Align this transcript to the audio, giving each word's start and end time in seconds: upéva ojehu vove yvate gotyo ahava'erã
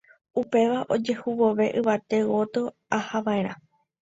upéva 0.41 0.77
ojehu 0.95 1.27
vove 1.41 1.65
yvate 1.81 2.17
gotyo 2.33 2.63
ahava'erã 2.99 3.53